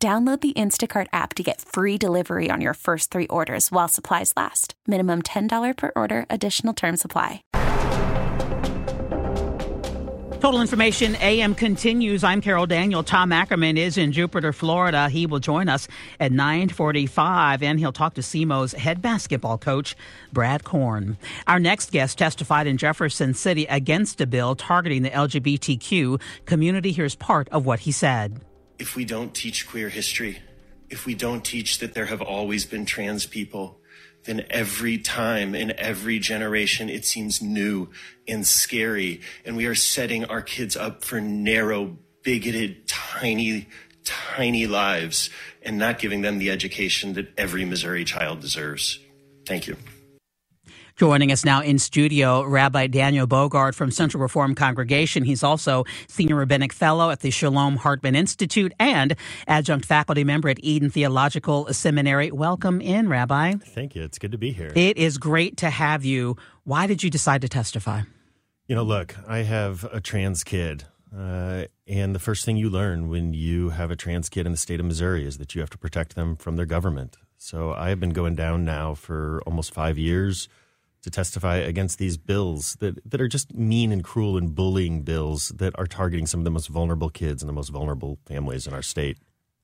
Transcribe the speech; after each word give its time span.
Download 0.00 0.40
the 0.40 0.52
Instacart 0.52 1.08
app 1.12 1.34
to 1.34 1.42
get 1.42 1.60
free 1.60 1.98
delivery 1.98 2.52
on 2.52 2.60
your 2.60 2.74
first 2.74 3.10
three 3.10 3.26
orders 3.26 3.72
while 3.72 3.88
supplies 3.88 4.32
last. 4.36 4.74
Minimum 4.86 5.22
$10 5.22 5.76
per 5.76 5.90
order, 5.96 6.24
additional 6.30 6.72
term 6.72 6.96
supply. 6.96 7.42
Total 10.38 10.60
Information 10.60 11.16
AM 11.16 11.56
continues. 11.56 12.22
I'm 12.22 12.40
Carol 12.40 12.64
Daniel. 12.64 13.02
Tom 13.02 13.32
Ackerman 13.32 13.76
is 13.76 13.98
in 13.98 14.12
Jupiter, 14.12 14.52
Florida. 14.52 15.08
He 15.08 15.26
will 15.26 15.40
join 15.40 15.68
us 15.68 15.88
at 16.20 16.30
945 16.30 17.64
and 17.64 17.80
he'll 17.80 17.90
talk 17.90 18.14
to 18.14 18.22
SEMO's 18.22 18.74
head 18.74 19.02
basketball 19.02 19.58
coach, 19.58 19.96
Brad 20.32 20.62
Korn. 20.62 21.18
Our 21.48 21.58
next 21.58 21.90
guest 21.90 22.18
testified 22.18 22.68
in 22.68 22.76
Jefferson 22.76 23.34
City 23.34 23.66
against 23.66 24.20
a 24.20 24.28
bill 24.28 24.54
targeting 24.54 25.02
the 25.02 25.10
LGBTQ 25.10 26.20
community. 26.46 26.92
Here's 26.92 27.16
part 27.16 27.48
of 27.48 27.66
what 27.66 27.80
he 27.80 27.90
said 27.90 28.40
if 28.78 28.96
we 28.96 29.04
don't 29.04 29.34
teach 29.34 29.68
queer 29.68 29.88
history, 29.88 30.38
if 30.90 31.06
we 31.06 31.14
don't 31.14 31.44
teach 31.44 31.78
that 31.78 31.94
there 31.94 32.06
have 32.06 32.22
always 32.22 32.64
been 32.64 32.86
trans 32.86 33.26
people, 33.26 33.80
then 34.24 34.44
every 34.50 34.98
time 34.98 35.54
in 35.54 35.72
every 35.78 36.18
generation 36.18 36.88
it 36.88 37.04
seems 37.04 37.40
new 37.42 37.88
and 38.26 38.46
scary. 38.46 39.20
And 39.44 39.56
we 39.56 39.66
are 39.66 39.74
setting 39.74 40.24
our 40.24 40.42
kids 40.42 40.76
up 40.76 41.04
for 41.04 41.20
narrow, 41.20 41.96
bigoted, 42.22 42.86
tiny, 42.86 43.68
tiny 44.04 44.66
lives 44.66 45.30
and 45.62 45.78
not 45.78 45.98
giving 45.98 46.22
them 46.22 46.38
the 46.38 46.50
education 46.50 47.14
that 47.14 47.32
every 47.36 47.64
Missouri 47.64 48.04
child 48.04 48.40
deserves. 48.40 48.98
Thank 49.46 49.66
you. 49.66 49.76
Joining 50.98 51.30
us 51.30 51.44
now 51.44 51.62
in 51.62 51.78
studio, 51.78 52.42
Rabbi 52.42 52.88
Daniel 52.88 53.28
Bogard 53.28 53.76
from 53.76 53.92
Central 53.92 54.20
Reform 54.20 54.56
Congregation. 54.56 55.22
He's 55.22 55.44
also 55.44 55.84
Senior 56.08 56.34
Rabbinic 56.34 56.72
Fellow 56.72 57.10
at 57.10 57.20
the 57.20 57.30
Shalom 57.30 57.76
Hartman 57.76 58.16
Institute 58.16 58.72
and 58.80 59.14
Adjunct 59.46 59.86
Faculty 59.86 60.24
Member 60.24 60.48
at 60.48 60.58
Eden 60.60 60.90
Theological 60.90 61.72
Seminary. 61.72 62.32
Welcome 62.32 62.80
in, 62.80 63.08
Rabbi. 63.08 63.54
Thank 63.64 63.94
you. 63.94 64.02
It's 64.02 64.18
good 64.18 64.32
to 64.32 64.38
be 64.38 64.50
here. 64.50 64.72
It 64.74 64.96
is 64.96 65.18
great 65.18 65.56
to 65.58 65.70
have 65.70 66.04
you. 66.04 66.36
Why 66.64 66.88
did 66.88 67.04
you 67.04 67.10
decide 67.10 67.42
to 67.42 67.48
testify? 67.48 68.02
You 68.66 68.74
know, 68.74 68.82
look, 68.82 69.14
I 69.28 69.38
have 69.42 69.84
a 69.92 70.00
trans 70.00 70.42
kid. 70.42 70.82
Uh, 71.16 71.66
and 71.86 72.12
the 72.12 72.18
first 72.18 72.44
thing 72.44 72.56
you 72.56 72.68
learn 72.68 73.08
when 73.08 73.34
you 73.34 73.68
have 73.68 73.92
a 73.92 73.96
trans 73.96 74.28
kid 74.28 74.46
in 74.46 74.52
the 74.52 74.58
state 74.58 74.80
of 74.80 74.86
Missouri 74.86 75.24
is 75.24 75.38
that 75.38 75.54
you 75.54 75.60
have 75.60 75.70
to 75.70 75.78
protect 75.78 76.16
them 76.16 76.34
from 76.34 76.56
their 76.56 76.66
government. 76.66 77.18
So 77.36 77.72
I 77.72 77.90
have 77.90 78.00
been 78.00 78.10
going 78.10 78.34
down 78.34 78.64
now 78.64 78.94
for 78.94 79.40
almost 79.46 79.72
five 79.72 79.96
years 79.96 80.48
to 81.02 81.10
testify 81.10 81.56
against 81.56 81.98
these 81.98 82.16
bills 82.16 82.76
that, 82.80 82.98
that 83.08 83.20
are 83.20 83.28
just 83.28 83.54
mean 83.54 83.92
and 83.92 84.02
cruel 84.02 84.36
and 84.36 84.54
bullying 84.54 85.02
bills 85.02 85.48
that 85.56 85.78
are 85.78 85.86
targeting 85.86 86.26
some 86.26 86.40
of 86.40 86.44
the 86.44 86.50
most 86.50 86.68
vulnerable 86.68 87.08
kids 87.08 87.42
and 87.42 87.48
the 87.48 87.52
most 87.52 87.68
vulnerable 87.68 88.18
families 88.26 88.66
in 88.66 88.74
our 88.74 88.82
state. 88.82 89.18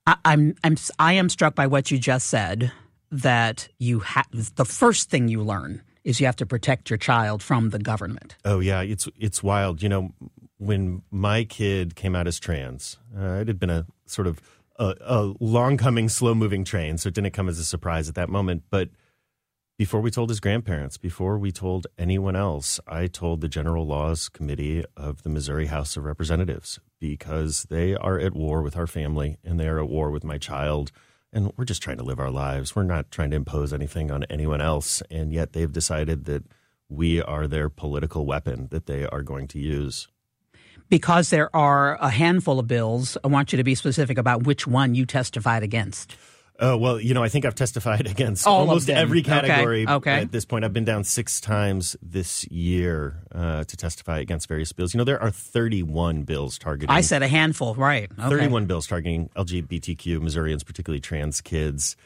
I, 0.07 0.17
I'm 0.25 0.55
I'm 0.63 0.77
I 0.99 1.15
am 1.15 1.29
struck 1.29 1.55
by 1.55 1.67
what 1.67 1.91
you 1.91 1.99
just 1.99 2.27
said 2.27 2.73
that 3.11 3.69
you 3.79 4.01
have 4.01 4.27
the 4.57 4.65
first 4.65 5.11
thing 5.11 5.29
you 5.29 5.43
learn 5.43 5.83
is 6.05 6.21
you 6.21 6.27
have 6.27 6.37
to 6.37 6.47
protect 6.47 6.91
your 6.91 6.99
child 6.99 7.43
from 7.43 7.71
the 7.71 7.79
government. 7.79 8.37
Oh 8.45 8.61
yeah, 8.61 8.83
it's 8.83 9.09
it's 9.19 9.42
wild. 9.42 9.83
You 9.83 9.89
know, 9.89 10.13
when 10.58 11.03
my 11.11 11.45
kid 11.45 11.97
came 11.97 12.14
out 12.14 12.27
as 12.27 12.39
trans, 12.39 12.98
uh, 13.17 13.41
it 13.41 13.48
had 13.48 13.58
been 13.58 13.70
a 13.70 13.87
sort 14.07 14.27
of 14.27 14.41
a, 14.79 14.95
a 15.01 15.35
long 15.41 15.77
coming, 15.77 16.08
slow 16.08 16.35
moving 16.35 16.64
train, 16.64 16.98
so 16.98 17.08
it 17.08 17.14
didn't 17.14 17.33
come 17.33 17.48
as 17.48 17.58
a 17.58 17.64
surprise 17.64 18.08
at 18.08 18.14
that 18.17 18.29
moment, 18.29 18.64
but 18.70 18.91
before 19.77 20.01
we 20.01 20.11
told 20.11 20.29
his 20.29 20.39
grandparents, 20.39 20.96
before 20.96 21.36
we 21.36 21.51
told 21.51 21.89
anyone 21.98 22.36
else, 22.36 22.79
I 22.86 23.08
told 23.08 23.40
the 23.40 23.48
General 23.48 23.85
Laws 23.85 24.29
Committee 24.29 24.85
of 24.96 25.24
the 25.24 25.29
Missouri 25.29 25.67
House 25.67 25.96
of 25.96 26.05
Representatives 26.05 26.79
because 27.01 27.64
they 27.64 27.96
are 27.96 28.18
at 28.18 28.34
war 28.34 28.63
with 28.63 28.77
our 28.77 28.86
family 28.86 29.36
and 29.42 29.58
they 29.58 29.67
are 29.67 29.80
at 29.80 29.89
war 29.89 30.13
with 30.13 30.23
my 30.23 30.39
child. 30.39 30.92
And 31.33 31.52
we're 31.57 31.64
just 31.64 31.83
trying 31.83 31.96
to 31.96 32.05
live 32.05 32.20
our 32.20 32.30
lives. 32.30 32.77
We're 32.77 32.84
not 32.84 33.11
trying 33.11 33.30
to 33.30 33.36
impose 33.36 33.73
anything 33.73 34.13
on 34.13 34.23
anyone 34.24 34.61
else. 34.61 35.02
And 35.11 35.33
yet 35.33 35.52
they've 35.52 35.73
decided 35.73 36.27
that 36.27 36.45
we 36.89 37.20
are 37.20 37.48
their 37.48 37.68
political 37.68 38.27
weapon 38.27 38.68
that 38.70 38.86
they 38.86 39.05
are 39.07 39.23
going 39.23 39.48
to 39.48 39.58
use. 39.58 40.07
Because 40.89 41.30
there 41.30 41.55
are 41.57 41.96
a 41.96 42.11
handful 42.11 42.61
of 42.61 42.68
bills, 42.68 43.17
I 43.24 43.29
want 43.29 43.52
you 43.52 43.57
to 43.57 43.64
be 43.64 43.74
specific 43.74 44.18
about 44.18 44.45
which 44.45 44.68
one 44.68 44.95
you 44.95 45.05
testified 45.05 45.64
against. 45.64 46.17
Oh 46.61 46.77
well, 46.77 47.01
you 47.01 47.15
know, 47.15 47.23
I 47.23 47.29
think 47.29 47.45
I've 47.45 47.55
testified 47.55 48.07
against 48.11 48.47
All 48.47 48.61
almost 48.61 48.89
every 48.89 49.23
category 49.23 49.85
okay. 49.85 49.92
okay. 49.95 50.20
at 50.23 50.33
this 50.33 50.45
point. 50.45 50.65
I've 50.65 50.73
been 50.73 50.85
down 50.85 51.05
six 51.05 51.41
times 51.41 51.97
this 52.01 52.47
year 52.48 53.25
uh, 53.33 53.65
to 53.65 53.77
testify 53.77 54.20
against 54.20 54.48
various 54.48 54.73
bills. 54.73 54.95
You 54.95 54.98
know, 54.98 55.05
there 55.05 55.20
are 55.20 55.31
31 55.31 56.23
bills 56.23 56.59
targeting. 56.59 56.95
I 56.95 57.01
said 57.01 57.23
a 57.23 57.29
handful, 57.29 57.75
right? 57.75 58.11
Okay. 58.19 58.29
31 58.29 58.67
bills 58.67 58.87
targeting 58.87 59.31
LGBTQ 59.37 60.20
Missourians, 60.20 60.63
particularly 60.63 61.01
trans 61.01 61.41
kids, 61.41 61.97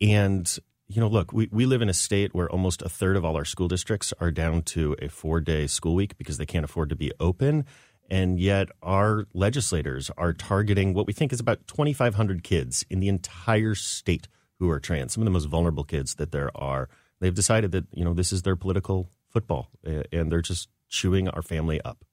and 0.00 0.58
you 0.90 1.00
know, 1.00 1.08
look, 1.08 1.32
we, 1.32 1.48
we 1.52 1.66
live 1.66 1.82
in 1.82 1.88
a 1.88 1.94
state 1.94 2.34
where 2.34 2.50
almost 2.50 2.82
a 2.82 2.88
third 2.88 3.16
of 3.16 3.24
all 3.24 3.36
our 3.36 3.44
school 3.44 3.68
districts 3.68 4.12
are 4.18 4.32
down 4.32 4.62
to 4.62 4.96
a 5.00 5.08
four 5.08 5.40
day 5.40 5.68
school 5.68 5.94
week 5.94 6.18
because 6.18 6.36
they 6.36 6.46
can't 6.46 6.64
afford 6.64 6.88
to 6.88 6.96
be 6.96 7.12
open. 7.20 7.64
And 8.10 8.40
yet, 8.40 8.68
our 8.82 9.26
legislators 9.34 10.10
are 10.18 10.32
targeting 10.32 10.94
what 10.94 11.06
we 11.06 11.12
think 11.12 11.32
is 11.32 11.38
about 11.38 11.66
2,500 11.68 12.42
kids 12.42 12.84
in 12.90 12.98
the 12.98 13.08
entire 13.08 13.76
state 13.76 14.26
who 14.58 14.68
are 14.68 14.80
trans, 14.80 15.12
some 15.12 15.22
of 15.22 15.26
the 15.26 15.30
most 15.30 15.44
vulnerable 15.44 15.84
kids 15.84 16.16
that 16.16 16.32
there 16.32 16.50
are. 16.56 16.88
They've 17.20 17.34
decided 17.34 17.70
that, 17.72 17.84
you 17.94 18.04
know, 18.04 18.12
this 18.12 18.32
is 18.32 18.42
their 18.42 18.56
political 18.56 19.08
football, 19.28 19.70
and 19.84 20.32
they're 20.32 20.42
just 20.42 20.68
chewing 20.88 21.28
our 21.28 21.42
family 21.42 21.80
up. 21.82 22.04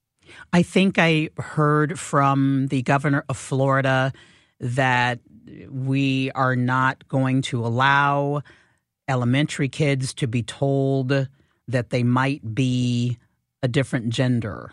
I 0.52 0.62
think 0.62 0.98
I 0.98 1.30
heard 1.36 1.98
from 1.98 2.68
the 2.68 2.82
governor 2.82 3.24
of 3.28 3.36
Florida 3.36 4.12
that 4.60 5.18
we 5.68 6.30
are 6.32 6.54
not 6.54 7.08
going 7.08 7.42
to 7.42 7.64
allow 7.66 8.42
elementary 9.08 9.68
kids 9.68 10.14
to 10.14 10.28
be 10.28 10.42
told 10.42 11.28
that 11.66 11.90
they 11.90 12.02
might 12.02 12.54
be 12.54 13.18
a 13.62 13.68
different 13.68 14.10
gender. 14.10 14.72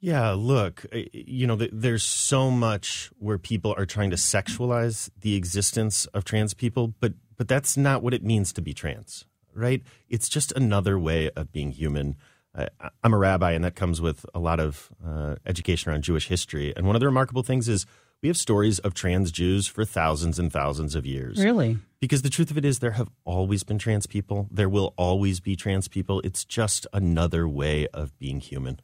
Yeah, 0.00 0.30
look, 0.30 0.86
you 1.12 1.46
know, 1.46 1.56
there's 1.56 2.04
so 2.04 2.50
much 2.50 3.10
where 3.18 3.38
people 3.38 3.74
are 3.76 3.86
trying 3.86 4.10
to 4.10 4.16
sexualize 4.16 5.10
the 5.20 5.34
existence 5.34 6.06
of 6.06 6.24
trans 6.24 6.54
people, 6.54 6.94
but 7.00 7.14
but 7.36 7.48
that's 7.48 7.76
not 7.76 8.02
what 8.02 8.14
it 8.14 8.24
means 8.24 8.52
to 8.52 8.60
be 8.60 8.74
trans, 8.74 9.24
right? 9.54 9.82
It's 10.08 10.28
just 10.28 10.52
another 10.52 10.98
way 10.98 11.30
of 11.30 11.52
being 11.52 11.70
human. 11.70 12.16
I'm 13.04 13.14
a 13.14 13.18
rabbi, 13.18 13.52
and 13.52 13.64
that 13.64 13.76
comes 13.76 14.00
with 14.00 14.26
a 14.34 14.40
lot 14.40 14.58
of 14.58 14.90
uh, 15.04 15.36
education 15.46 15.90
around 15.90 16.02
Jewish 16.02 16.26
history. 16.26 16.74
And 16.76 16.86
one 16.86 16.96
of 16.96 17.00
the 17.00 17.06
remarkable 17.06 17.44
things 17.44 17.68
is 17.68 17.86
we 18.20 18.28
have 18.28 18.36
stories 18.36 18.80
of 18.80 18.94
trans 18.94 19.30
Jews 19.30 19.68
for 19.68 19.84
thousands 19.84 20.40
and 20.40 20.52
thousands 20.52 20.96
of 20.96 21.06
years. 21.06 21.38
Really? 21.38 21.78
Because 22.00 22.22
the 22.22 22.30
truth 22.30 22.50
of 22.50 22.58
it 22.58 22.64
is, 22.64 22.80
there 22.80 22.92
have 22.92 23.08
always 23.24 23.62
been 23.62 23.78
trans 23.78 24.06
people. 24.06 24.48
There 24.50 24.68
will 24.68 24.94
always 24.96 25.38
be 25.38 25.54
trans 25.54 25.86
people. 25.86 26.20
It's 26.24 26.44
just 26.44 26.86
another 26.92 27.46
way 27.46 27.86
of 27.88 28.18
being 28.18 28.40
human. 28.40 28.80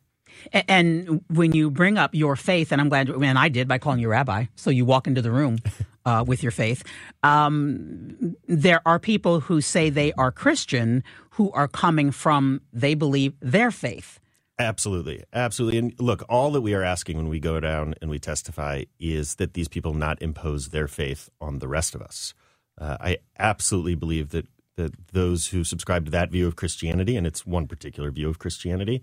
And 0.52 1.22
when 1.28 1.52
you 1.52 1.70
bring 1.70 1.98
up 1.98 2.14
your 2.14 2.36
faith, 2.36 2.72
and 2.72 2.80
I'm 2.80 2.88
glad, 2.88 3.08
and 3.08 3.38
I 3.38 3.48
did 3.48 3.68
by 3.68 3.78
calling 3.78 4.00
you 4.00 4.08
rabbi, 4.08 4.46
so 4.56 4.70
you 4.70 4.84
walk 4.84 5.06
into 5.06 5.22
the 5.22 5.30
room 5.30 5.58
uh, 6.04 6.24
with 6.26 6.42
your 6.42 6.52
faith. 6.52 6.84
Um, 7.22 8.36
there 8.46 8.80
are 8.86 8.98
people 8.98 9.40
who 9.40 9.60
say 9.60 9.90
they 9.90 10.12
are 10.14 10.32
Christian 10.32 11.04
who 11.30 11.50
are 11.52 11.68
coming 11.68 12.10
from, 12.10 12.60
they 12.72 12.94
believe, 12.94 13.34
their 13.40 13.70
faith. 13.70 14.20
Absolutely. 14.58 15.24
Absolutely. 15.32 15.78
And 15.78 15.94
look, 16.00 16.24
all 16.28 16.52
that 16.52 16.60
we 16.60 16.74
are 16.74 16.82
asking 16.84 17.16
when 17.16 17.28
we 17.28 17.40
go 17.40 17.58
down 17.60 17.94
and 18.00 18.10
we 18.10 18.18
testify 18.20 18.84
is 19.00 19.36
that 19.36 19.54
these 19.54 19.68
people 19.68 19.94
not 19.94 20.22
impose 20.22 20.68
their 20.68 20.86
faith 20.88 21.28
on 21.40 21.58
the 21.58 21.68
rest 21.68 21.94
of 21.94 22.02
us. 22.02 22.34
Uh, 22.78 22.96
I 23.00 23.18
absolutely 23.38 23.96
believe 23.96 24.30
that, 24.30 24.46
that 24.76 24.92
those 25.12 25.48
who 25.48 25.64
subscribe 25.64 26.04
to 26.04 26.10
that 26.12 26.30
view 26.30 26.46
of 26.46 26.56
Christianity, 26.56 27.16
and 27.16 27.26
it's 27.26 27.44
one 27.44 27.66
particular 27.66 28.10
view 28.12 28.28
of 28.28 28.38
Christianity, 28.38 29.02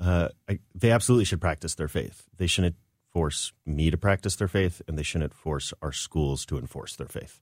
uh, 0.00 0.28
I, 0.48 0.58
they 0.74 0.90
absolutely 0.90 1.24
should 1.24 1.40
practice 1.40 1.74
their 1.74 1.88
faith. 1.88 2.24
They 2.36 2.46
shouldn't 2.46 2.76
force 3.12 3.52
me 3.66 3.90
to 3.90 3.96
practice 3.96 4.36
their 4.36 4.48
faith, 4.48 4.82
and 4.86 4.98
they 4.98 5.02
shouldn't 5.02 5.34
force 5.34 5.72
our 5.82 5.92
schools 5.92 6.46
to 6.46 6.58
enforce 6.58 6.96
their 6.96 7.08
faith. 7.08 7.40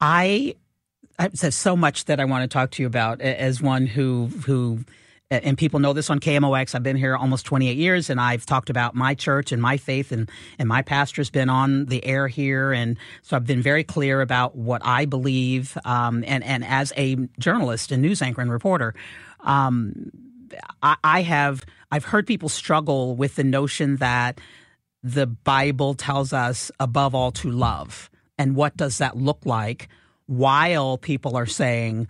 I, 0.00 0.54
there's 1.18 1.54
so 1.54 1.76
much 1.76 2.06
that 2.06 2.20
I 2.20 2.24
want 2.24 2.42
to 2.42 2.48
talk 2.52 2.70
to 2.72 2.82
you 2.82 2.86
about 2.86 3.20
as 3.20 3.60
one 3.60 3.86
who 3.86 4.26
who 4.46 4.84
and 5.30 5.56
people 5.56 5.78
know 5.78 5.92
this 5.92 6.10
on 6.10 6.18
KMOX. 6.18 6.74
I've 6.74 6.82
been 6.82 6.96
here 6.96 7.16
almost 7.16 7.46
28 7.46 7.76
years, 7.76 8.10
and 8.10 8.20
I've 8.20 8.44
talked 8.44 8.68
about 8.68 8.96
my 8.96 9.14
church 9.14 9.52
and 9.52 9.62
my 9.62 9.76
faith, 9.76 10.10
and 10.10 10.28
and 10.58 10.68
my 10.68 10.82
pastor's 10.82 11.30
been 11.30 11.48
on 11.48 11.86
the 11.86 12.04
air 12.04 12.26
here, 12.26 12.72
and 12.72 12.96
so 13.22 13.36
I've 13.36 13.46
been 13.46 13.62
very 13.62 13.84
clear 13.84 14.20
about 14.20 14.56
what 14.56 14.82
I 14.84 15.04
believe. 15.04 15.78
Um, 15.84 16.24
and 16.26 16.42
and 16.42 16.64
as 16.64 16.92
a 16.96 17.16
journalist 17.38 17.92
and 17.92 18.02
news 18.02 18.22
anchor 18.22 18.40
and 18.40 18.50
reporter, 18.50 18.94
um, 19.40 20.10
I, 20.82 20.96
I 21.02 21.22
have 21.22 21.64
I've 21.90 22.04
heard 22.04 22.26
people 22.26 22.48
struggle 22.48 23.16
with 23.16 23.36
the 23.36 23.44
notion 23.44 23.96
that 23.96 24.40
the 25.02 25.26
Bible 25.26 25.94
tells 25.94 26.32
us 26.32 26.70
above 26.78 27.14
all 27.14 27.32
to 27.32 27.50
love, 27.50 28.10
and 28.38 28.54
what 28.54 28.76
does 28.76 28.98
that 28.98 29.16
look 29.16 29.40
like? 29.44 29.88
While 30.26 30.98
people 30.98 31.36
are 31.36 31.46
saying, 31.46 32.06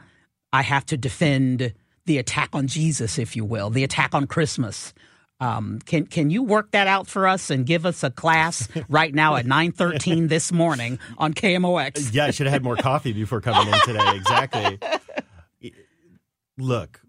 I 0.53 0.63
have 0.63 0.85
to 0.87 0.97
defend 0.97 1.73
the 2.07 2.19
attack 2.19 2.51
on 2.53 2.67
Jesus, 2.67 3.19
if 3.19 3.37
you 3.37 3.45
will, 3.45 3.71
the 3.71 3.85
attack 3.85 4.15
on 4.15 4.27
Christmas. 4.27 4.93
Um, 5.39 5.79
can 5.87 6.05
can 6.05 6.29
you 6.29 6.43
work 6.43 6.73
that 6.73 6.87
out 6.87 7.07
for 7.07 7.27
us 7.27 7.49
and 7.49 7.65
give 7.65 7.87
us 7.87 8.03
a 8.03 8.11
class 8.11 8.69
right 8.89 9.15
now 9.15 9.37
at 9.37 9.47
nine 9.47 9.73
thirteen 9.73 10.29
this 10.29 10.53
morning 10.53 10.99
on 11.17 11.33
KMOX? 11.33 12.13
Yeah, 12.13 12.27
I 12.27 12.31
should 12.31 12.47
have 12.47 12.53
had 12.53 12.63
more 12.63 12.77
coffee 12.77 13.13
before 13.13 13.41
coming 13.41 13.73
in 13.73 13.81
today. 13.85 14.17
Exactly. 14.17 14.79
Look, 16.59 17.01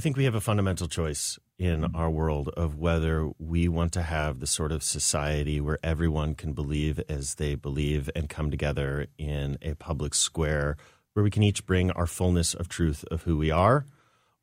I 0.00 0.02
think 0.02 0.16
we 0.16 0.24
have 0.24 0.34
a 0.34 0.40
fundamental 0.40 0.88
choice 0.88 1.38
in 1.58 1.82
mm-hmm. 1.82 1.94
our 1.94 2.08
world 2.08 2.48
of 2.56 2.78
whether 2.78 3.28
we 3.38 3.68
want 3.68 3.92
to 3.92 4.02
have 4.02 4.40
the 4.40 4.46
sort 4.46 4.72
of 4.72 4.82
society 4.82 5.60
where 5.60 5.78
everyone 5.82 6.34
can 6.34 6.54
believe 6.54 6.98
as 7.10 7.34
they 7.34 7.54
believe 7.54 8.08
and 8.16 8.26
come 8.26 8.50
together 8.50 9.08
in 9.18 9.58
a 9.60 9.74
public 9.74 10.14
square 10.14 10.78
where 11.12 11.22
we 11.22 11.28
can 11.28 11.42
each 11.42 11.66
bring 11.66 11.90
our 11.90 12.06
fullness 12.06 12.54
of 12.54 12.66
truth 12.66 13.04
of 13.10 13.24
who 13.24 13.36
we 13.36 13.50
are 13.50 13.84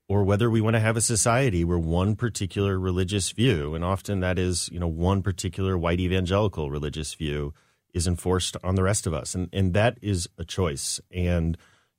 or 0.08 0.24
whether 0.24 0.48
we 0.48 0.62
want 0.62 0.76
to 0.76 0.80
have 0.80 0.96
a 0.96 1.02
society 1.02 1.64
where 1.64 1.80
one 1.80 2.16
particular 2.16 2.80
religious 2.80 3.32
view, 3.32 3.74
and 3.74 3.84
often 3.84 4.20
that 4.20 4.38
is, 4.38 4.70
you 4.72 4.80
know, 4.80 4.88
one 4.88 5.24
particular 5.24 5.76
white 5.76 6.00
evangelical 6.00 6.70
religious 6.70 7.16
view, 7.16 7.52
is 7.96 8.06
enforced 8.06 8.58
on 8.64 8.76
the 8.76 8.84
rest 8.84 9.08
of 9.08 9.14
us. 9.16 9.34
And, 9.34 9.50
and 9.52 9.74
that 9.74 9.98
is 10.04 10.30
a 10.38 10.46
choice. 10.46 11.02
And 11.12 11.58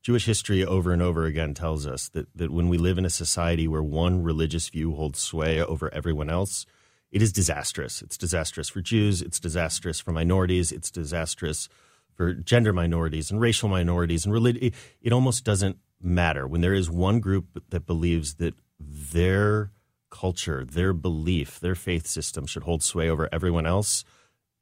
Jewish 0.09 0.25
history 0.25 0.65
over 0.65 0.91
and 0.91 1.03
over 1.03 1.27
again 1.27 1.53
tells 1.53 1.87
us 1.87 2.09
that, 2.15 2.35
that 2.35 2.51
when 2.51 2.71
we 2.71 2.79
live 2.79 2.97
in 2.97 3.05
a 3.05 3.11
society 3.11 3.69
where 3.69 3.83
one 3.83 4.23
religious 4.23 4.71
view 4.71 4.95
holds 4.95 5.19
sway 5.19 5.63
over 5.63 5.93
everyone 5.93 6.31
else, 6.31 6.65
it 7.13 7.21
is 7.21 7.31
disastrous. 7.31 8.01
It's 8.01 8.17
disastrous 8.17 8.71
for 8.71 8.81
Jews, 8.81 9.21
it's 9.21 9.39
disastrous 9.39 10.01
for 10.01 10.13
minorities, 10.13 10.73
it's 10.73 10.91
disastrous 10.91 11.69
for 12.15 12.33
gender 12.33 12.73
minorities 12.73 13.31
and 13.31 13.39
racial 13.39 13.69
minorities 13.69 14.25
and 14.25 14.33
religion. 14.33 14.65
It, 14.65 14.75
it 15.03 15.13
almost 15.13 15.45
doesn't 15.45 15.77
matter 16.01 16.47
when 16.47 16.63
there 16.63 16.73
is 16.73 16.89
one 16.89 17.21
group 17.21 17.63
that 17.69 17.85
believes 17.85 18.37
that 18.37 18.55
their 18.81 19.73
culture, 20.09 20.65
their 20.65 20.95
belief, 20.95 21.61
their 21.61 21.75
faith 21.75 22.07
system 22.07 22.47
should 22.47 22.63
hold 22.63 22.83
sway 22.83 23.11
over 23.11 23.29
everyone 23.31 23.67
else, 23.67 24.07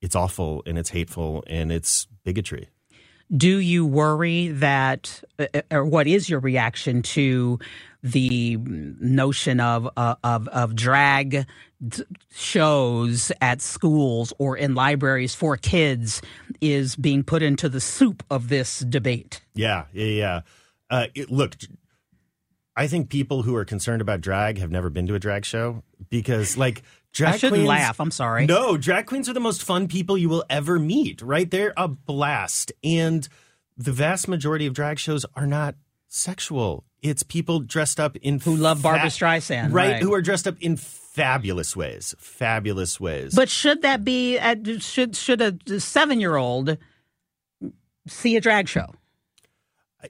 it's 0.01 0.17
awful 0.17 0.65
and 0.67 0.77
it's 0.77 0.91
hateful 0.91 1.45
and 1.47 1.71
it's 1.71 2.09
bigotry. 2.25 2.69
Do 3.35 3.59
you 3.59 3.85
worry 3.87 4.49
that, 4.49 5.23
uh, 5.39 5.63
or 5.71 5.85
what 5.85 6.07
is 6.07 6.29
your 6.29 6.41
reaction 6.41 7.03
to 7.03 7.59
the 8.03 8.57
notion 8.57 9.59
of 9.59 9.89
uh, 9.97 10.15
of, 10.23 10.47
of 10.49 10.77
drag 10.77 11.47
shows 12.33 13.33
at 13.41 13.61
schools 13.61 14.33
or 14.39 14.57
in 14.57 14.75
libraries 14.75 15.35
for 15.35 15.57
kids 15.57 16.23
is 16.61 16.95
being 16.97 17.23
put 17.25 17.43
into 17.43 17.69
the 17.69 17.81
soup 17.81 18.23
of 18.31 18.49
this 18.49 18.81
debate? 18.81 19.41
Yeah, 19.55 19.87
yeah, 19.93 20.05
yeah. 20.05 20.41
Uh, 20.89 21.07
it, 21.15 21.31
look, 21.31 21.57
I 22.77 22.87
think 22.87 23.09
people 23.09 23.43
who 23.43 23.57
are 23.57 23.65
concerned 23.65 24.03
about 24.03 24.21
drag 24.21 24.59
have 24.59 24.71
never 24.71 24.91
been 24.91 25.07
to 25.09 25.15
a 25.15 25.19
drag 25.19 25.45
show 25.45 25.83
because, 26.11 26.57
like, 26.57 26.83
drag 27.17 27.35
I 27.35 27.37
shouldn't 27.39 27.57
queens, 27.61 27.69
laugh. 27.69 28.01
I'm 28.01 28.11
sorry. 28.11 28.47
No, 28.47 28.77
drag 28.77 29.07
queens 29.07 29.29
are 29.29 29.33
the 29.33 29.41
most 29.41 29.63
fun 29.63 29.89
people 29.89 30.17
you 30.17 30.29
will 30.29 30.45
ever 30.49 30.79
meet. 30.79 31.23
Right? 31.23 31.51
They're 31.51 31.73
a 31.77 31.89
blast, 31.89 32.73
and 32.85 33.29
the 33.77 33.93
vast 33.93 34.29
majority 34.29 34.67
of 34.67 34.75
drag 34.75 34.99
shows 34.99 35.25
are 35.35 35.47
not 35.47 35.75
sexual. 36.09 36.85
It's 37.03 37.23
people 37.23 37.61
dressed 37.61 37.99
up 37.99 38.17
in 38.17 38.41
who 38.41 38.57
love 38.57 38.83
Barbra 38.83 39.09
Streisand, 39.09 39.73
right, 39.73 39.93
right? 39.93 40.03
Who 40.03 40.13
are 40.15 40.23
dressed 40.23 40.47
up 40.47 40.57
in 40.61 40.77
fabulous 40.77 41.75
ways, 41.75 42.15
fabulous 42.19 43.01
ways. 43.01 43.35
But 43.35 43.49
should 43.49 43.83
that 43.83 44.05
be? 44.05 44.39
At, 44.39 44.83
should 44.83 45.17
should 45.17 45.41
a 45.41 45.81
seven 45.81 46.21
year 46.21 46.37
old 46.37 46.77
see 48.07 48.37
a 48.37 48.41
drag 48.41 48.69
show? 48.69 48.95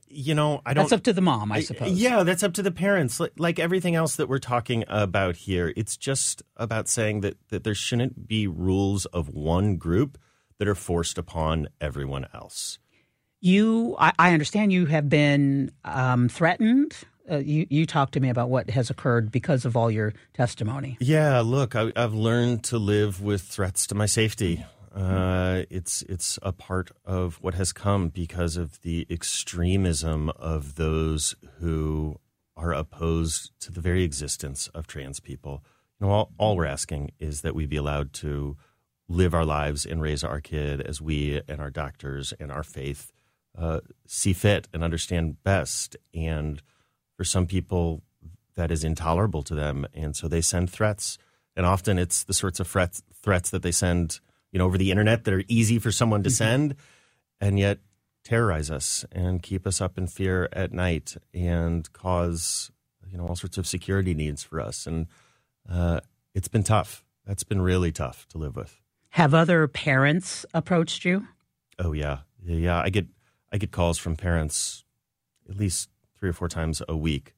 You 0.08 0.34
know, 0.34 0.62
I 0.66 0.74
don't. 0.74 0.84
That's 0.84 0.92
up 0.92 1.02
to 1.04 1.12
the 1.12 1.20
mom, 1.20 1.52
I 1.52 1.60
suppose. 1.60 1.92
Yeah, 1.92 2.22
that's 2.22 2.42
up 2.42 2.54
to 2.54 2.62
the 2.62 2.70
parents. 2.70 3.20
Like, 3.20 3.32
like, 3.38 3.58
everything 3.58 3.94
else 3.94 4.16
that 4.16 4.28
we're 4.28 4.38
talking 4.38 4.84
about 4.88 5.36
here, 5.36 5.72
it's 5.76 5.96
just 5.96 6.42
about 6.56 6.88
saying 6.88 7.20
that 7.20 7.36
that 7.48 7.64
there 7.64 7.74
shouldn't 7.74 8.26
be 8.26 8.46
rules 8.46 9.06
of 9.06 9.28
one 9.28 9.76
group 9.76 10.18
that 10.58 10.68
are 10.68 10.74
forced 10.74 11.18
upon 11.18 11.68
everyone 11.80 12.26
else. 12.34 12.78
You, 13.40 13.94
I, 13.98 14.12
I 14.18 14.32
understand 14.32 14.72
you 14.72 14.86
have 14.86 15.08
been 15.08 15.70
um, 15.84 16.28
threatened. 16.28 16.96
Uh, 17.30 17.38
you, 17.38 17.66
you 17.68 17.86
talked 17.86 18.14
to 18.14 18.20
me 18.20 18.28
about 18.28 18.48
what 18.48 18.70
has 18.70 18.88
occurred 18.88 19.30
because 19.30 19.64
of 19.64 19.76
all 19.76 19.90
your 19.90 20.14
testimony. 20.32 20.96
Yeah, 21.00 21.40
look, 21.40 21.76
I, 21.76 21.92
I've 21.94 22.14
learned 22.14 22.64
to 22.64 22.78
live 22.78 23.20
with 23.20 23.42
threats 23.42 23.86
to 23.88 23.94
my 23.94 24.06
safety. 24.06 24.64
Uh, 24.96 25.64
it's 25.68 26.00
it's 26.02 26.38
a 26.42 26.52
part 26.52 26.90
of 27.04 27.36
what 27.42 27.52
has 27.52 27.70
come 27.70 28.08
because 28.08 28.56
of 28.56 28.80
the 28.80 29.06
extremism 29.10 30.30
of 30.30 30.76
those 30.76 31.34
who 31.58 32.18
are 32.56 32.72
opposed 32.72 33.50
to 33.60 33.70
the 33.70 33.82
very 33.82 34.02
existence 34.02 34.68
of 34.68 34.86
trans 34.86 35.20
people. 35.20 35.62
You 36.00 36.06
know, 36.06 36.12
all, 36.12 36.32
all 36.38 36.56
we're 36.56 36.64
asking 36.64 37.10
is 37.18 37.42
that 37.42 37.54
we 37.54 37.66
be 37.66 37.76
allowed 37.76 38.14
to 38.14 38.56
live 39.06 39.34
our 39.34 39.44
lives 39.44 39.84
and 39.84 40.00
raise 40.00 40.24
our 40.24 40.40
kid 40.40 40.80
as 40.80 41.02
we 41.02 41.42
and 41.46 41.60
our 41.60 41.70
doctors 41.70 42.32
and 42.40 42.50
our 42.50 42.62
faith 42.62 43.12
uh, 43.56 43.80
see 44.06 44.32
fit 44.32 44.66
and 44.72 44.82
understand 44.82 45.42
best. 45.42 45.96
And 46.14 46.62
for 47.18 47.24
some 47.24 47.46
people, 47.46 48.02
that 48.54 48.70
is 48.70 48.82
intolerable 48.82 49.42
to 49.42 49.54
them, 49.54 49.86
and 49.92 50.16
so 50.16 50.26
they 50.26 50.40
send 50.40 50.70
threats. 50.70 51.18
And 51.54 51.66
often, 51.66 51.98
it's 51.98 52.24
the 52.24 52.34
sorts 52.34 52.60
of 52.60 52.66
threats 52.66 53.02
threats 53.12 53.50
that 53.50 53.62
they 53.62 53.72
send 53.72 54.20
you 54.52 54.58
know, 54.58 54.64
over 54.64 54.78
the 54.78 54.90
internet 54.90 55.24
that 55.24 55.34
are 55.34 55.44
easy 55.48 55.78
for 55.78 55.92
someone 55.92 56.22
to 56.22 56.28
mm-hmm. 56.28 56.34
send, 56.34 56.76
and 57.40 57.58
yet 57.58 57.78
terrorize 58.24 58.70
us 58.70 59.04
and 59.12 59.42
keep 59.42 59.66
us 59.66 59.80
up 59.80 59.96
in 59.96 60.06
fear 60.06 60.48
at 60.52 60.72
night 60.72 61.16
and 61.32 61.92
cause 61.92 62.72
you 63.08 63.16
know 63.16 63.26
all 63.26 63.36
sorts 63.36 63.56
of 63.56 63.66
security 63.66 64.14
needs 64.14 64.42
for 64.42 64.60
us. 64.60 64.86
And 64.86 65.06
uh, 65.70 66.00
it's 66.34 66.48
been 66.48 66.64
tough. 66.64 67.04
That's 67.24 67.44
been 67.44 67.60
really 67.60 67.92
tough 67.92 68.26
to 68.28 68.38
live 68.38 68.56
with. 68.56 68.80
Have 69.10 69.32
other 69.32 69.66
parents 69.68 70.44
approached 70.52 71.04
you? 71.04 71.26
Oh 71.78 71.92
yeah, 71.92 72.18
yeah. 72.44 72.80
I 72.80 72.90
get 72.90 73.06
I 73.52 73.58
get 73.58 73.70
calls 73.70 73.98
from 73.98 74.16
parents 74.16 74.84
at 75.48 75.56
least 75.56 75.88
three 76.18 76.28
or 76.28 76.32
four 76.32 76.48
times 76.48 76.82
a 76.88 76.96
week. 76.96 77.34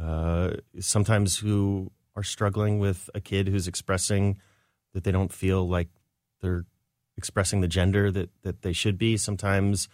Uh, 0.00 0.52
sometimes 0.78 1.38
who 1.38 1.90
are 2.14 2.22
struggling 2.22 2.78
with 2.78 3.10
a 3.14 3.20
kid 3.20 3.48
who's 3.48 3.66
expressing 3.66 4.38
that 4.92 5.04
they 5.04 5.12
don't 5.12 5.32
feel 5.32 5.68
like 5.68 5.88
they're 6.40 6.64
expressing 7.16 7.60
the 7.60 7.68
gender 7.68 8.10
that, 8.10 8.30
that 8.42 8.62
they 8.62 8.72
should 8.72 8.96
be. 8.96 9.16
Sometimes 9.16 9.88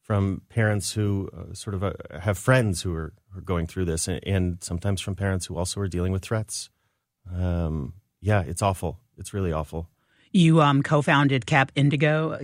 from 0.00 0.42
parents 0.48 0.92
who 0.92 1.30
uh, 1.36 1.54
sort 1.54 1.74
of 1.74 1.84
uh, 1.84 1.92
have 2.20 2.36
friends 2.36 2.82
who 2.82 2.94
are, 2.94 3.12
are 3.36 3.40
going 3.42 3.66
through 3.66 3.84
this, 3.84 4.08
and, 4.08 4.20
and, 4.26 4.64
sometimes 4.64 5.00
from 5.00 5.14
parents 5.14 5.46
who 5.46 5.56
also 5.56 5.80
are 5.80 5.88
dealing 5.88 6.10
with 6.10 6.22
threats. 6.22 6.70
Um, 7.32 7.94
yeah, 8.20 8.42
it's 8.42 8.62
awful. 8.62 8.98
It's 9.18 9.32
really 9.32 9.52
awful. 9.52 9.88
You 10.32 10.62
um, 10.62 10.82
co-founded 10.82 11.46
Cap 11.46 11.70
Indigo, 11.74 12.40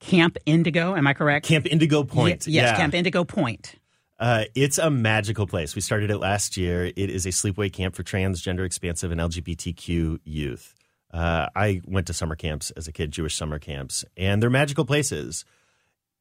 Camp 0.00 0.36
Indigo. 0.44 0.96
Am 0.96 1.06
I 1.06 1.14
correct? 1.14 1.46
Camp 1.46 1.66
Indigo 1.66 2.04
Point. 2.04 2.46
Y- 2.46 2.52
yes, 2.52 2.70
yeah. 2.72 2.76
Camp 2.76 2.94
Indigo 2.94 3.24
Point. 3.24 3.76
Uh, 4.18 4.44
it's 4.54 4.78
a 4.78 4.90
magical 4.90 5.46
place. 5.46 5.74
We 5.74 5.80
started 5.80 6.10
it 6.10 6.18
last 6.18 6.56
year. 6.56 6.86
It 6.86 7.10
is 7.10 7.26
a 7.26 7.30
sleepaway 7.30 7.72
camp 7.72 7.94
for 7.94 8.02
transgender, 8.02 8.64
expansive, 8.64 9.10
and 9.10 9.20
LGBTQ 9.20 10.20
youth. 10.24 10.74
Uh, 11.12 11.48
I 11.54 11.82
went 11.84 12.06
to 12.06 12.14
summer 12.14 12.36
camps 12.36 12.70
as 12.72 12.88
a 12.88 12.92
kid, 12.92 13.12
Jewish 13.12 13.36
summer 13.36 13.58
camps, 13.58 14.04
and 14.16 14.42
they're 14.42 14.50
magical 14.50 14.84
places. 14.84 15.44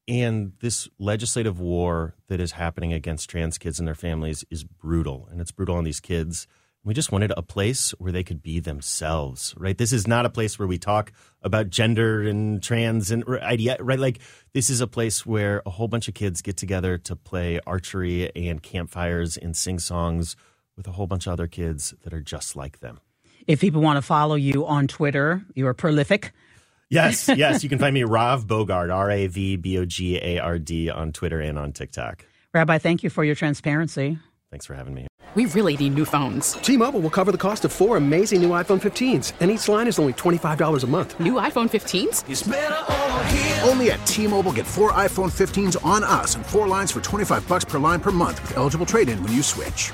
And 0.08 0.54
this 0.60 0.90
legislative 1.00 1.60
war 1.60 2.16
that 2.28 2.42
is 2.42 2.54
happening 2.54 2.92
against 2.92 3.30
trans 3.30 3.58
kids 3.58 3.80
and 3.80 3.88
their 3.88 3.96
families 3.96 4.44
is 4.50 4.64
brutal, 4.64 5.28
and 5.32 5.40
it's 5.40 5.52
brutal 5.52 5.76
on 5.76 5.84
these 5.84 6.00
kids. 6.00 6.48
We 6.84 6.96
just 6.96 7.12
wanted 7.12 7.32
a 7.38 7.44
place 7.44 7.92
where 8.00 8.12
they 8.12 8.24
could 8.24 8.42
be 8.42 8.60
themselves, 8.60 9.54
right? 9.56 9.78
This 9.78 9.94
is 9.94 10.08
not 10.08 10.26
a 10.26 10.32
place 10.32 10.58
where 10.58 10.68
we 10.68 10.80
talk 10.80 11.14
about 11.44 11.70
gender 11.70 12.24
and 12.24 12.62
trans 12.62 13.12
and 13.12 13.24
idea, 13.30 13.78
right? 13.80 14.00
Like 14.00 14.20
this 14.54 14.72
is 14.72 14.82
a 14.82 14.88
place 14.88 15.24
where 15.24 15.62
a 15.66 15.70
whole 15.70 15.88
bunch 15.88 16.08
of 16.08 16.16
kids 16.16 16.42
get 16.42 16.58
together 16.58 16.98
to 16.98 17.16
play 17.16 17.60
archery 17.68 18.36
and 18.36 18.64
campfires 18.64 19.38
and 19.38 19.56
sing 19.56 19.78
songs 19.78 20.36
with 20.76 20.88
a 20.88 20.92
whole 20.94 21.06
bunch 21.06 21.28
of 21.28 21.34
other 21.34 21.48
kids 21.48 21.94
that 22.02 22.14
are 22.14 22.22
just 22.22 22.56
like 22.56 22.80
them. 22.80 23.00
If 23.48 23.60
people 23.62 23.82
want 23.82 23.98
to 23.98 24.02
follow 24.02 24.36
you 24.36 24.66
on 24.66 24.88
Twitter, 24.88 25.42
you 25.56 25.68
are 25.68 25.74
prolific. 25.74 26.32
Yes, 26.90 27.28
yes. 27.36 27.64
You 27.64 27.70
can 27.70 27.80
find 27.80 27.94
me 27.94 28.04
Rav 28.04 28.46
Bogard, 28.48 28.94
R 28.94 29.10
A 29.12 29.28
V 29.28 29.56
B 29.56 29.78
O 29.78 29.86
G 29.86 30.18
A 30.22 30.40
R 30.40 30.60
D, 30.60 30.90
on 30.90 31.12
Twitter 31.12 31.40
and 31.40 31.58
on 31.58 31.72
TikTok. 31.74 32.26
Rabbi, 32.54 32.78
thank 32.80 33.04
you 33.04 33.10
for 33.10 33.24
your 33.24 33.36
transparency. 33.36 34.20
Thanks 34.50 34.66
for 34.66 34.74
having 34.74 34.94
me. 34.94 35.08
we 35.36 35.46
really 35.46 35.78
need 35.78 35.94
new 35.96 36.04
phones. 36.04 36.52
T-Mobile 36.56 37.00
will 37.00 37.10
cover 37.10 37.32
the 37.32 37.38
cost 37.38 37.64
of 37.64 37.72
four 37.72 37.96
amazing 37.96 38.42
new 38.42 38.50
iPhone 38.50 38.82
15s, 38.82 39.32
and 39.40 39.50
each 39.50 39.70
line 39.70 39.88
is 39.88 39.98
only 39.98 40.12
$25 40.12 40.84
a 40.84 40.88
month. 40.88 41.18
New 41.22 41.36
iPhone 41.36 41.70
15s? 41.70 43.66
Only 43.66 43.92
at 43.92 44.06
T-Mobile 44.06 44.52
get 44.52 44.68
four 44.68 44.92
iPhone 44.92 45.32
15s 45.32 45.78
on 45.86 46.04
us 46.04 46.36
and 46.36 46.46
four 46.46 46.68
lines 46.68 46.92
for 46.92 47.00
25 47.00 47.48
bucks 47.48 47.64
per 47.64 47.80
line 47.80 48.02
per 48.02 48.12
month 48.12 48.42
with 48.42 48.58
eligible 48.58 48.86
trade-in 48.86 49.24
when 49.24 49.32
you 49.32 49.42
switch. 49.42 49.94